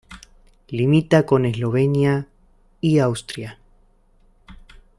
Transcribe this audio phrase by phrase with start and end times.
[0.69, 2.27] Limita con Eslovenia
[2.79, 3.59] y Austria.